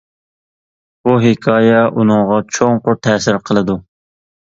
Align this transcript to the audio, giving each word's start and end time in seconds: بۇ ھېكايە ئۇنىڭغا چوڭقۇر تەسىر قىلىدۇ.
بۇ 1.07 1.11
ھېكايە 1.25 1.81
ئۇنىڭغا 1.89 2.39
چوڭقۇر 2.57 2.97
تەسىر 3.09 3.39
قىلىدۇ. 3.51 3.77